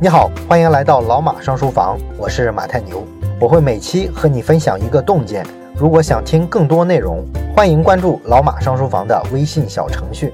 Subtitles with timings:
[0.00, 3.04] 你好，欢迎来到老马上书房，我是马太牛，
[3.40, 5.44] 我会每期和你分享一个洞见。
[5.76, 7.26] 如果想听更多内容，
[7.56, 10.32] 欢迎关注老马上书房的微信小程序。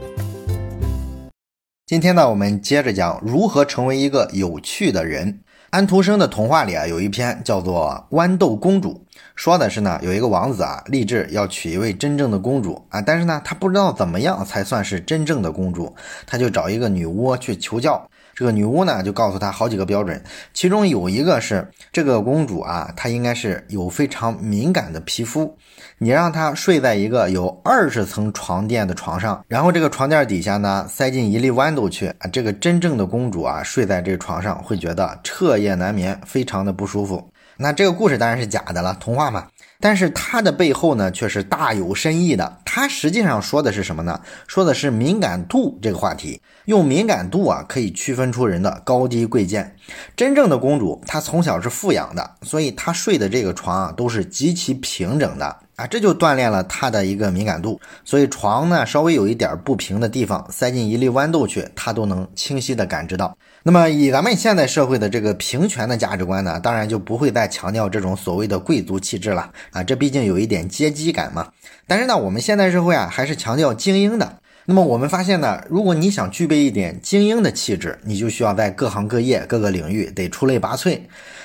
[1.87, 5.41] 今天呢，我们接着讲如何成为一个有趣的人。
[5.71, 8.93] 安徒生的童话里啊，有一篇叫做《豌豆公主》，
[9.35, 15.93] 说的是呢，有一个王子啊，立志要娶一位真正的公主啊，但是呢，他不知道怎么样才算是真正的公主，
[16.27, 18.09] 他就找一个女巫去求教。
[18.35, 20.23] 这个女巫呢，就告诉他好几个标准，
[20.53, 25.57] 其中有一个是这个公主啊，她应该是有非常敏感的皮肤。
[25.99, 37.31] 你让她睡在一个有二十层床垫的床上，然后这个床垫底下呢，塞进一粒豌豆去啊，这个真正的公主啊，睡在这个床上会觉得彻夜难眠，非常的不舒服。
[37.57, 39.47] 那这个故事当然是假的了，童话嘛。
[39.81, 42.59] 但是它的背后呢，却是大有深意的。
[42.65, 44.21] 它实际上说的是什么呢？
[44.47, 46.41] 说的是敏感度这个话题。
[46.67, 49.77] 用敏感度啊，可以区分出人的高低贵贱。
[50.17, 55.45] 真正的公主，她从小是富养的，所以她睡的这个床啊，都是极其平整的
[55.77, 57.79] 啊，这就锻炼了她的一个敏感度。
[58.03, 63.37] 所以床呢，稍微有一点不平的地方，塞进一粒豌豆去，她都能清晰的感知到。
[63.67, 71.49] 那么，以咱们现代社会的这个平权的价值观呢，当然就不会再强调这种所谓的贵族气质了啊，这毕竟有一点阶级感嘛。
[71.87, 74.37] 但是呢，我们现代社会啊，还是强调精英的。
[74.67, 81.01] 那么我们发现呢，如果你想具备一点精英的气质，你就需要在各行各业、各个领域得出类拔萃。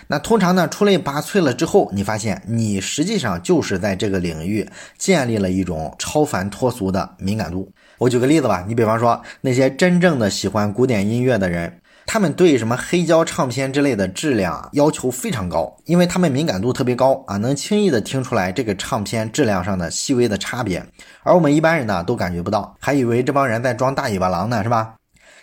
[0.08, 4.68] 那通常呢，出类拔萃了之后，你发现你实际上就是在这个领域
[4.98, 7.72] 建立了一种超凡脱俗的敏感度。
[7.98, 11.79] 我举个例子吧，你比方说那些真正的喜欢古典音乐的人。
[12.12, 20.84] 他们对什么黑胶唱片之类的质量要求非常高，因为他们敏感度特别高啊，能轻易的听出来这个唱片质量上的细微的差别，
[21.22, 24.96] 而我们一般人呢都感觉不到，还以为这帮人在装大尾巴狼呢，是吧？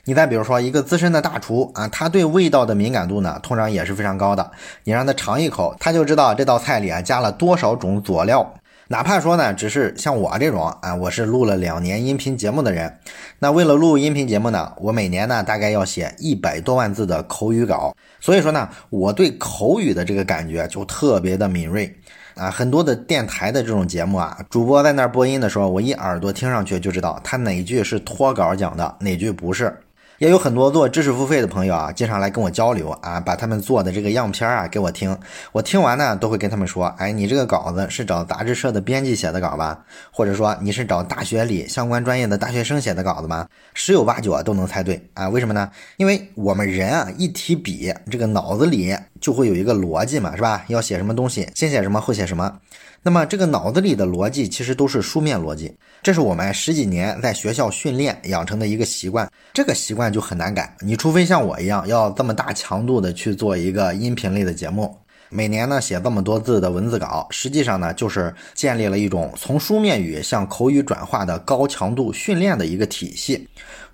[0.07, 4.51] 你再比如说一个资深的大厨啊，他对味道的敏感度呢通常也是非常高的，
[4.83, 8.55] 你让他尝一口，他就知道这道菜里啊加了多少种佐料。
[8.89, 13.01] 哪怕说呢，只是像我这种啊，我是录了两年音频节目的人，
[13.41, 21.93] 那为了录音频节目呢，我每年呢大概要写一百多万字的口语稿，所以说呢，我对口语的这个感觉就特别的敏锐
[22.37, 22.49] 啊。
[22.49, 29.77] 很多的电台的这种节目啊，主播在那播音的时候，我一耳朵听上去就知道他哪句是脱稿讲的，哪句不是。
[30.19, 35.17] 也有很多做知识付费的朋友啊，经常来跟我交流啊，把他们做的这个样片啊给我听。
[35.53, 39.85] 我听完呢，都会跟他们说：“哎，你这个稿子是找杂志社的编辑写的稿吧？
[40.11, 45.29] 或者说你是找大学里相关专业的大学生写的稿子吗？”十有八九啊都能猜对啊。
[45.29, 45.71] 为什么呢？
[45.99, 50.65] 因为我们人啊一提笔，这个脑子里就会有一个逻辑嘛，是吧？
[50.69, 52.59] 要写什么东西，先写什么，后写什么。
[53.07, 55.73] 那么这个脑子里的逻辑其实都是书面逻辑，
[56.03, 60.77] 这是我们十几年在学校训练养成的一个习惯，这个习惯就很难改。
[60.81, 64.93] 你除非像我一样，要这么大强度的去做一个音频类的节目，
[65.29, 73.47] 每年呢写这么多字的文字稿，实际上呢就是建立了一种从书面语向口语转化的高强度训练的一个体系。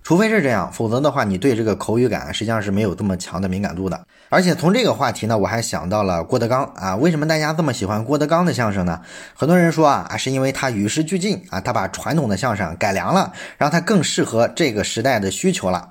[0.02, 4.00] 除非是这样，否则的话，你对这个口语感实际上是没有这么强的敏感度的。
[4.28, 9.00] 而且从这个话题呢，我还想到了郭德纲啊，为什么大家这么喜欢郭德纲的相声呢？
[9.34, 15.90] 很多人说啊啊，是因为他与时俱进啊，他把传统的相声改良了，让他更适合这个时代的需求了。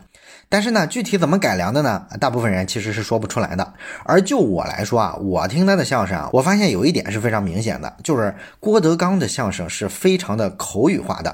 [0.51, 2.05] 但是呢，具体怎么改良的呢？
[2.19, 3.73] 大部分人其实是说不出来的。
[4.03, 11.33] 而就我来说啊，我听他的相声，我发现有一点是非常明显的，就是郭德纲的相声是非常的口语化的。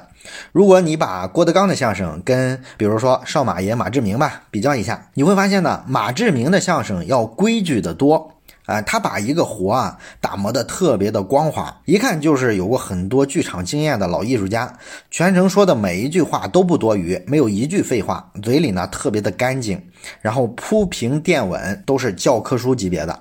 [0.52, 8.37] 如果你把郭德纲的相声跟比如说少马爷马志明吧比较一下，你会发现呢，马志明的相声要规矩的多。
[8.68, 14.70] 啊，他把一个活啊打磨的特别的光滑，一看就是有过很多剧场经验的老艺术家。
[15.10, 19.82] 全程说的每一句话都不多余，没有一句废话，嘴里呢特别的干净，
[20.20, 23.18] 然后铺平垫稳，都是教科书级别的。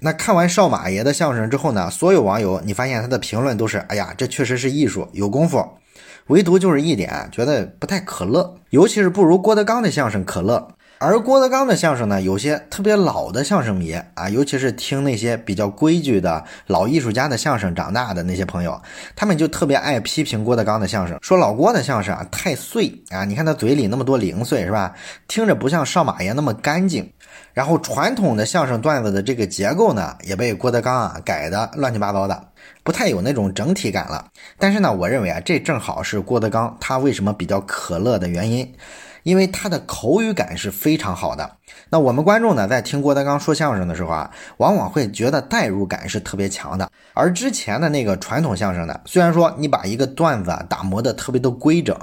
[0.00, 5.64] 那看完少马爷的相声之后呢，所有网友你发现他的评论都是：哎呀，这确实是艺术，有功夫。
[6.26, 10.68] 唯独就是一点，觉得不太可乐，尤其是不如郭德纲的相声可乐。
[11.00, 18.80] 而郭德纲的相声呢，有些特别老的相声迷啊，尤其是听那些比较规矩的老艺术家的相声长大的那些朋友，
[19.14, 24.92] 他们就特别爱批评郭德纲的相声，说老郭的相声啊太碎啊，你看他嘴里那么多零碎是吧？
[25.28, 27.08] 听着不像少马爷那么干净。
[27.54, 32.42] 然后传统的相声段子的这个结构呢，也被郭德纲啊改的乱七八糟的，
[32.82, 34.24] 不太有那种整体感了。
[34.58, 38.68] 但是呢，我认为啊，这正好是郭德纲他为什么比较可乐的原因。
[39.22, 41.56] 因为他的口语感是非常好的。
[41.90, 46.90] 那我们观众呢，在听郭德纲说相声的时候啊，往往会觉得代入感是特别强的。
[47.14, 51.96] 而之前的那个传统相声呢，虽然说你把一个段子打磨的特别的规整，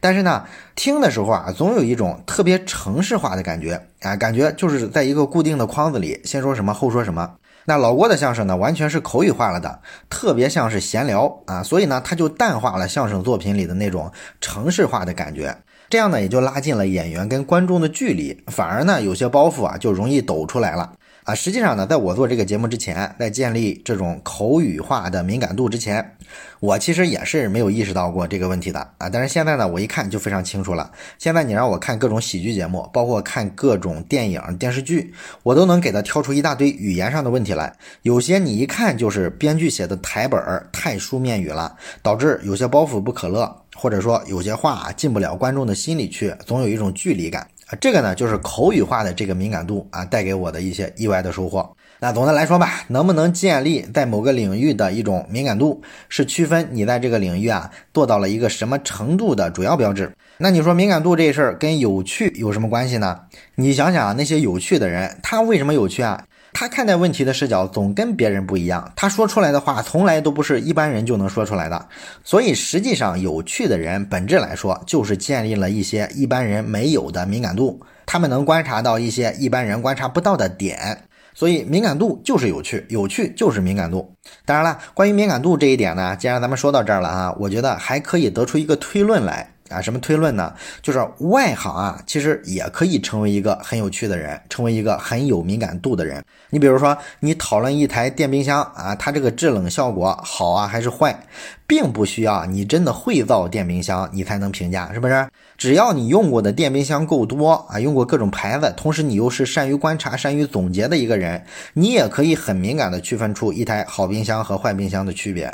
[0.00, 0.44] 但是呢，
[0.74, 7.34] 听的时候啊，总有一种特别程式化的感觉啊，感觉就是在一个固定的框子里，先说什么后说什么。
[7.66, 14.10] 那老郭的相声呢，完全是口语化了的，特别像是闲聊啊，所以呢，他就淡化了相声作品里的那种
[14.40, 15.54] 程式化的感觉，
[15.90, 20.92] 这样呢，也就拉近了演员跟观众的距离，反而呢，有些包袱啊，就容易抖出来了。
[21.28, 26.16] 啊，实际上呢，在我做这个节目之前，在建立这种口语化的敏感度之前，
[26.58, 29.10] 我其实也是没有意识到过这个问题的啊。
[29.10, 30.90] 但是现在呢，我一看就非常清楚了。
[31.18, 37.70] 现在你让我看各种喜剧节目，包括看各种电影、电视剧，我都能给他挑出一大堆语言上的问题来。
[38.00, 40.40] 有些你一看就是编剧写的台本
[40.72, 47.46] 太书面语了，导致有些包袱不可乐，或者说有些话进不了观众的心里去，总有一种距离感。
[47.68, 51.70] 啊，这个呢就是口语化的这个敏感度啊，带给我的一些意外的收获。
[52.00, 60.10] 那总的来说吧，能不能建立在某个领域的一种敏感度，是区分你在这个领域啊做到了一个什么程度的主要标志。
[60.38, 63.20] 那你说敏感度这事儿跟有趣有什么关系呢？
[63.56, 66.24] 你想想那些有趣的人，他为什么有趣啊？
[66.60, 71.86] 他看待问题的视角总跟别人不一样，他说出来的话从来都不是一般人就能说出来的。
[72.24, 81.04] 所以实际上，有趣的人本质来说就是建立了一些一般人没有的敏感度，他们能观察到一些一般人观察不到的点。
[81.32, 84.12] 所以敏感度就是有趣，有趣就是敏感度。
[84.44, 89.48] 当然了，关于敏感度这一点呢，既然咱们说到这儿了啊，我觉得还可以得出一个推论来。
[89.68, 90.52] 啊，什么推论呢？
[90.82, 96.24] 就是外行啊，其实也可以成为一个很有趣的人，成为一个很有敏感度的人。
[96.50, 101.18] 你比如说，你讨论一台电冰箱啊，它这个制冷效果好啊还是坏，
[101.66, 105.28] 并不需要你真的会造电冰箱，你才能评价，是不是？
[105.56, 111.44] 只要你用过的电冰箱够多啊，用过各种牌子，同时你又是善于观察、善于总结的一个人，
[111.74, 115.52] 你也可以很敏感的区分出一台好冰箱和坏冰箱的区别。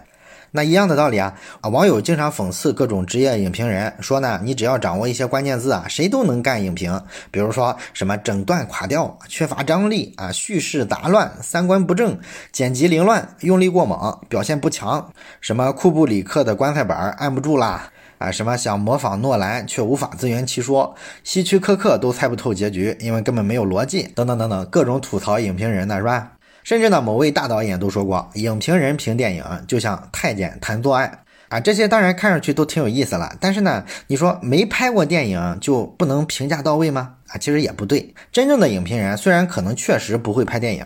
[0.57, 1.69] 那一样的道理啊啊！
[1.69, 7.03] 网友经常讽刺各种职业影评人，说呢，你只要掌握一些关键字啊，谁都能干影评。
[7.33, 12.17] 比如说什么整段垮掉、缺乏张力啊、叙事杂乱、三观不正、
[12.53, 26.31] 剪辑凌乱、用力过猛、表现不强，什么库布里克的棺材板按不住啦啊，什么想模仿诺兰却无法自圆其说，希区柯克都猜不透结局，因为根本没有逻辑，等等等等，各种吐槽影评人的是吧？
[26.65, 31.13] 甚至呢，某位大导演都说过，影评人评电影就像太监谈做爱
[31.51, 31.61] 啊。
[31.61, 37.17] 这些当然看上去都挺有意思了，但是呢，你说没拍过电影就不能评价到位吗？
[37.39, 40.85] 其实也不对，真正的影评人虽然可能确实不会拍电影，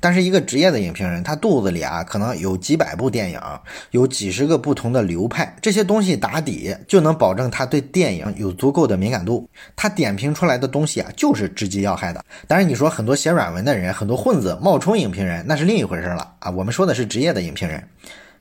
[0.00, 3.40] 但是一个职业的影评人，他肚子里啊可能有几百部电影，
[3.90, 12.24] 有几十个不同的流派，这些东西打底就能保证他对电影有足够的敏感度，他点评出来的东西啊就是直击要害的。
[12.46, 16.50] 当然你说很多写软文的人，很多混子冒充影评人，那是另一回事了啊。
[16.50, 17.82] 我们说的是职业的影评人。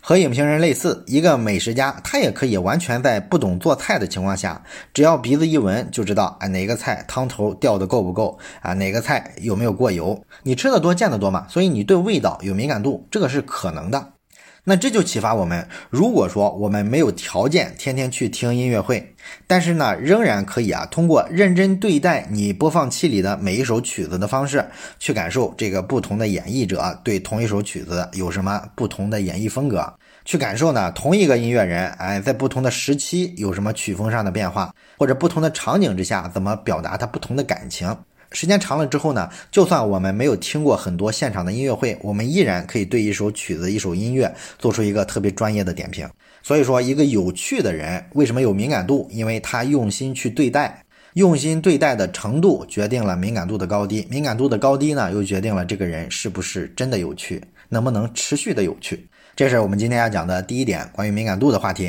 [0.06, 4.62] 和影评人类似，一个美食家，他也可以完全在不懂做菜的情况下，
[4.94, 10.22] 只要鼻子一闻就知道，啊哪个菜汤头调的够不够啊，哪个菜有没有过油。
[10.44, 14.10] 你吃的多，见的多嘛，所以你对味道有敏感度，这个是可能的。
[14.66, 19.14] 那这就启发我们，如果说我们没有条件天天去听音乐会，
[19.46, 24.66] 但是呢，仍然可以啊，通过认真对待你播放器里的每一首曲子的方式，
[25.00, 29.94] 去感受这个不同的演绎者对同一首曲子有什么不同的演绎风格，
[30.24, 37.94] 去感受呢，同一个音乐人，哎，在不同的时期有什么曲风上的变化，或者不同的场景之下怎么表达他不同的感情。
[38.34, 46.10] 时间长了之后呢，就算我们没有听过很多现场的音乐会，我们依然可以对一首曲子、一首音乐做出一个特别专业的点评。
[46.42, 49.08] 所以说，一个有趣的人为什么有敏感度？
[49.12, 59.08] 因为他用心去对待，用心对待的程度决定了敏感度的高低，敏感度的高低呢，又决定了这个人是不是真的有趣，能不能持续的有趣。
[59.36, 61.86] 这是我们今天要讲的第一点关于敏感度的话题。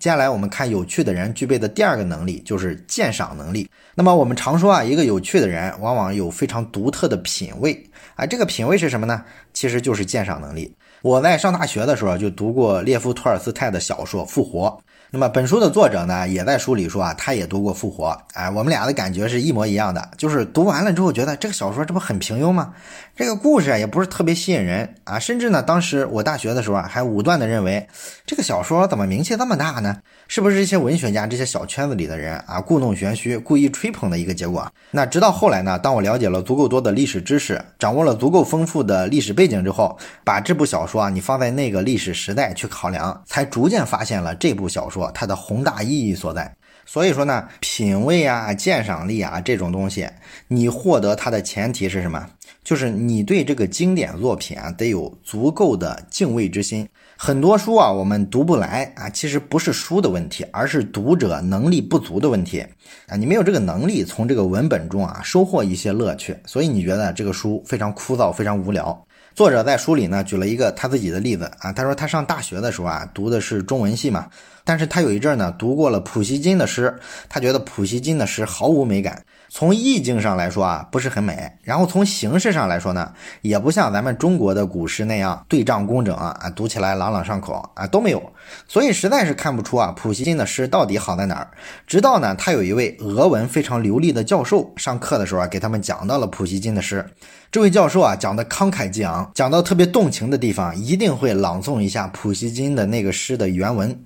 [0.00, 3.70] 接下来我们看有趣的人具备的第二个能力，就是鉴赏能力。
[3.94, 9.24] 那么我们常说啊，一个有趣的人往往有非常独特的品味啊，这个品味是什么呢？
[9.54, 10.74] 其实就是鉴赏能力。
[11.02, 14.66] 我在上大学的时候就读过列夫·托尔斯泰的小说《复活》。
[15.10, 18.08] 那么本书的作者呢，也在书里说啊，他也读过《复活》。
[18.34, 22.74] 哎，我们俩的感觉是一模一样的，就是读完了之后觉得这个小说这不很平庸吗？
[23.16, 27.88] 这个故事啊也不是特别吸引人啊，甚至呢，当时我大学的时候啊，还武断的认为
[28.26, 29.96] 这个小说怎么名气这么大呢？
[30.28, 34.70] 是不是一些文学家这些小圈子里的人啊，故弄玄虚，故意吹捧的一个结果？
[34.90, 46.54] 那直到后来呢，当我了解了足够多的历史知识，掌握了足够丰富的历史背景之后，把这部小说啊，你放在那个历史时代去考量，才逐渐发现了这部小说它的宏大意义所在。
[46.84, 50.08] 所以说呢，品味啊、鉴赏力啊这种东西，
[50.46, 52.26] 你获得它的前提是什么？
[52.64, 56.88] 就是你对这个经典作品啊，得有足够的敬畏之心。
[57.16, 62.64] 很多书啊，我们读不来啊，其实不是书的问题，而是读者能力不足的问题
[63.06, 63.16] 啊。
[63.16, 69.04] 你没有这个能力从这个文本中啊收获一些乐趣，所以你觉得这个书非常枯燥、非常无聊。
[69.34, 74.26] 作者在书里呢举了一个他自己的例子啊，他说他上大学的时候啊读的是中文系嘛，
[74.68, 76.94] 但是他有一阵呢读过了普希金的诗，
[77.26, 79.24] 他觉得普希金的诗毫无美感。
[79.48, 81.50] 从意境上来说啊，不是很美。
[81.62, 83.10] 然后从形式上来说呢，
[83.40, 88.22] 也不像咱们中国的古诗那样对仗工整啊，啊，读起来朗朗上口啊，都没有。
[88.66, 91.48] 所以实在是看不出啊，普希金的诗到底好在哪儿。
[91.86, 97.02] 直到呢，他有一位俄文非常流利的教授上课的时候啊，给他们讲到了普希金的诗。
[97.50, 103.98] 这位教授啊，讲的慷慨激昂，讲到特别动情的地方，一定会朗诵一下普希金的那个诗的原文。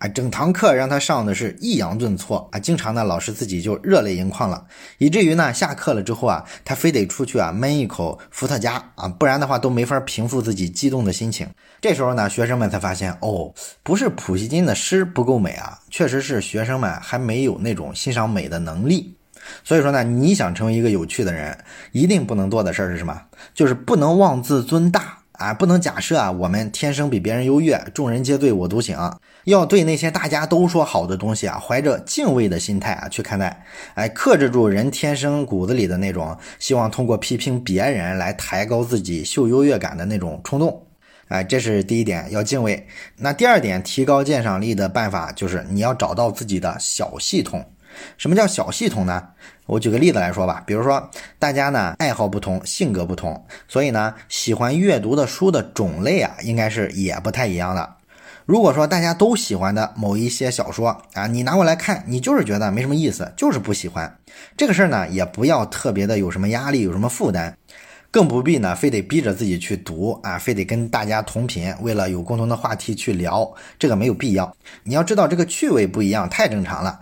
[0.00, 4.64] 啊，整堂课让他上的是抑扬顿挫啊，经常呢老师自己就热泪盈眶了，
[4.96, 11.46] 以至于呢下课了之后啊，他非得出去啊闷一口伏特加啊，不然的话都没法平复自己激动的心情。
[11.82, 13.52] 这时候呢，学生们才发现哦，
[13.82, 19.14] 不是普希金的诗不够美啊，确实是学生们还没有那种欣赏美的能力。
[19.62, 21.58] 所以说呢，你想成为一个有趣的人，
[21.92, 23.20] 一定不能做的事儿是什么？
[23.52, 25.19] 就是不能妄自尊大。
[25.40, 28.94] 啊，不能假设啊，我们天生比别人优越，众人皆醉我独醒。
[29.44, 33.64] 要对那些大家都说好的东西啊，怀着敬畏的心态啊去看待。
[33.94, 40.86] 哎，克制住人天生骨子里的那种希望通过批评别人来抬高自己、秀优越感的那种冲动。
[41.28, 42.86] 哎，这是第一点，要敬畏。
[43.16, 47.64] 那第二点，提高鉴赏力的办法就是你要找到自己的小系统。
[48.18, 49.28] 什么叫小系统呢？
[49.70, 51.08] 我举个例子来说吧，比如说
[51.38, 57.88] 大家呢爱好不同，性格不同，所以呢喜欢阅读的书的种类啊，应该是也不太一样的。
[58.46, 64.12] 如果说大家都喜欢的某一些小说啊，你拿过来看，你就是觉得没什么意思，就是不喜欢。
[64.56, 67.56] 这个事儿呢，也不要特别的有什么压力，有什么负担，
[68.10, 73.48] 更不必呢非得逼着自己去读啊，非得跟大家同频，为了有共同的话题去聊，
[73.78, 74.52] 这个没有必要。
[74.82, 76.98] 你要知道这个趣味不一样，太正常了。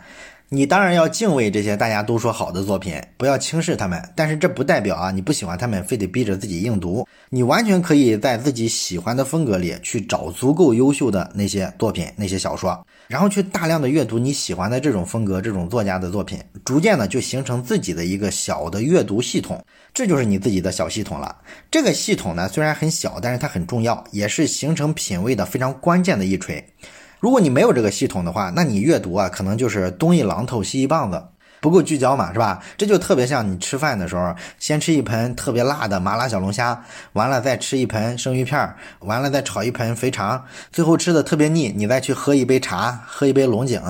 [0.50, 4.02] 你当然要敬畏这些大家都说好的作品，不要轻视他们。
[4.16, 7.06] 但是这不代表啊，你不喜欢他们，非得逼着自己硬读。
[7.28, 19.62] 你完全可以在自己喜欢的风格里去找足够优秀的那些作品、那些小说，然后去大量的阅读你喜欢的这种风格、这种作家的作品，逐渐的就形成自己的一个小的阅读系统，
[19.92, 21.36] 这就是你自己的小系统了。
[21.70, 26.64] 这个系统呢，虽然很小，但是它很重要，也是形成品味的非常关键的一锤。
[27.20, 31.20] 如果你没有这个系统的话，那你阅读啊，可能就是东一榔头西一棒子，
[31.60, 32.62] 不够聚焦嘛，是吧？
[32.76, 36.84] 这就特别像你吃饭的时候，先吃一盆特别辣的麻辣小龙虾，
[37.14, 43.82] 完了再吃一盆生鱼片，完了再炒一盆肥肠，最后吃的特别腻，你再去喝一杯茶，喝一杯龙井，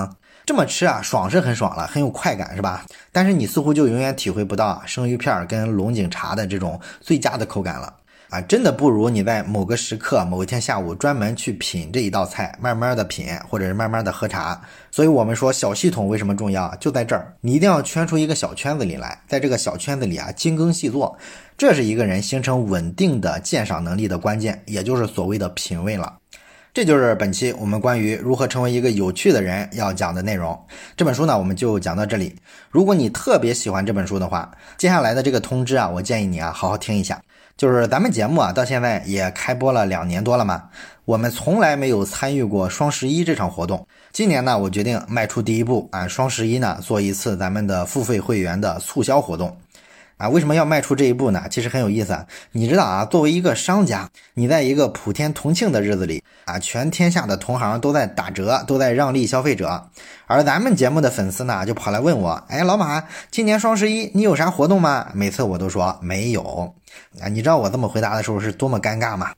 [0.46, 2.86] 这么吃啊，爽是很爽了，很有快感，是吧？
[3.12, 7.92] 但是你似乎就永远体会不到生鱼片跟龙井茶的这种最佳的口感了。
[8.30, 14.60] 啊，真的不如你在某个时刻、某一天下午专门去品这一道菜，慢慢的品，或者是慢慢的喝茶。
[14.90, 21.16] 所以，我们说小系统为什么重要，就在这儿，你一定要圈出一个小圈子里来，在这个小圈子里啊，精耕细作，
[21.56, 26.18] 这是一个人形成稳定的鉴赏能力的关键，也就是所谓的品味了。
[26.74, 30.56] 这就是本期我们关于如何成为一个有趣的人要讲的内容。
[30.94, 32.36] 这本书呢，我们就讲到这里。
[32.70, 37.18] 如果你特别喜欢这本书的话，接下来的这个通知啊，我建议你啊，好好听一下。
[37.58, 40.62] 就是咱们节目啊，到现在也开播了两年多了嘛，
[41.04, 43.84] 我们从来没有参与过双十一这场活动。
[44.12, 49.56] 今年呢，我决定迈出第一步，啊，双十一呢做一次咱们的付费会员的促销活动。
[50.18, 51.44] 啊，为什么要迈出这一步呢？
[51.48, 52.26] 其实很有意思啊。
[52.52, 59.88] 你知道啊，作为一个商家，你在一个普天同庆的日子里啊，全天下的同行都在打折，都在让利消费者，
[60.26, 65.08] 而咱们节目的粉丝呢，就跑来问我，哎，老马，今年双十一你有啥活动吗？
[65.14, 66.74] 每次我都说没有。
[67.20, 69.30] 啊，你知道我这么回答的时候是多么尴尬吗？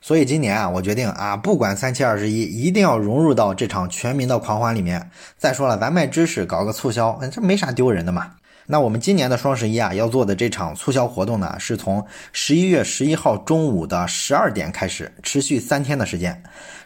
[0.00, 5.10] 所以今年啊，我决定啊，不管三七二十一，一定要融入到这场全民的狂欢里面。
[5.36, 8.30] 再说了，咱卖知识，搞个促销，这没啥丢人的嘛。
[8.70, 16.40] 那我们今年的双十一啊，要做的这场促销活动呢，是从十一月十一号中午的十二点开始，持续三天的时间。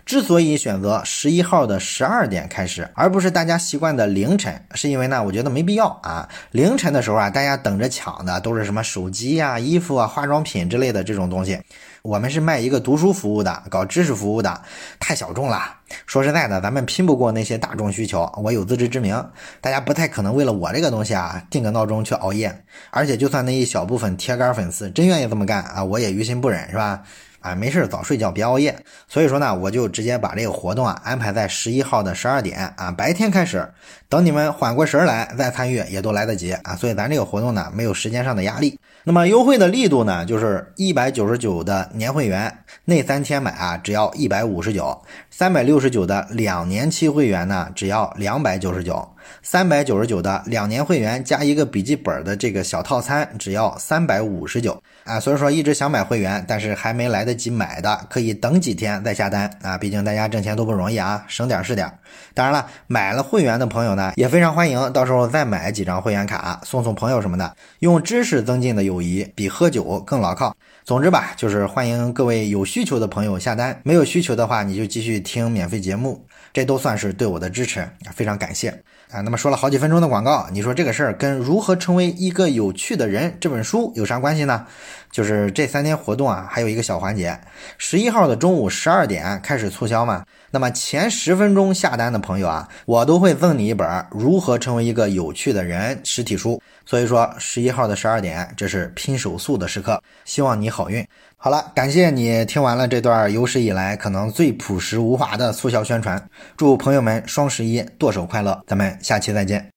[0.06, 6.26] 之所以选择十一号的十二点开始，而不是大家习惯的凌晨，是因为呢，我觉得没必要啊。
[6.52, 11.60] 凌晨的时候啊，大家等着抢的都是什么手机呀、衣服啊、化妆品之类的这种东西。
[12.04, 14.60] 我们是卖一个读书服务的，搞知识服务的，
[15.00, 15.76] 太小众了。
[16.06, 18.30] 说实在的，咱们拼不过那些大众需求。
[18.42, 19.16] 我有自知之明，
[19.62, 22.62] 大家不太可能为了我这个东西啊，定个闹钟去熬夜。
[22.90, 27.02] 而且，就算那一小部分铁杆粉丝真愿意这么干啊，我也于心不忍，是吧？
[27.40, 28.78] 啊，没事早睡觉，别熬夜。
[29.08, 33.66] 所以说呢，我就直接把这个活动啊安排在十一号的十二点啊，白天开始，
[34.10, 36.76] 等你们缓过神来再参与也都来得及啊。
[36.76, 38.78] 所以咱这个活动呢，没有时间上的压力。
[39.06, 45.02] 那么优惠的力度呢，就是一百九十九的年会员，那三天买啊，只要一百五十九；
[45.36, 49.08] 三百六十九的两年期会员呢，只要两百九十九。
[49.42, 55.18] 三百九十九的两年会员加一个笔记本的这个小套餐，只要三百五十九啊！
[55.18, 59.76] 所以说一直想买会员，但是还没来得及买的，可以等几天再下单啊！
[59.76, 61.90] 毕竟大家挣钱都不容易啊，省点是点。
[62.34, 70.54] 当然了，买了会员的朋友呢，也非常欢迎，到时候再买几张会员卡，送送朋友什么的，用知识增进的友谊比喝酒更牢靠。
[70.84, 78.68] 总之吧，就是欢迎各位有需求的朋友下单，没有需求的话，你就继续听免费节目，这都算是对我的支持，非常感谢
[79.10, 79.20] 啊！
[79.22, 84.64] 那么说了好几分钟的广告，你说这个事儿跟如何成为一个有趣的人这本书有啥关系呢？
[85.10, 87.36] 就是这三天活动啊，还有一个小环节，
[87.78, 90.24] 十一号的中午十二点开始促销嘛。
[90.50, 96.60] 那么前十分钟下单的朋友啊，我都会赠你一本《如何成为一个有趣的人》实体书。
[96.86, 101.06] 所以说十一号的十二点，这是拼手速的时刻，希望你好运。
[101.36, 106.22] 好了，感谢你听完了这段有史以来可能最朴实无华的促销宣传。
[106.56, 109.73] 祝朋友们双十一剁手快乐，咱们下期再见。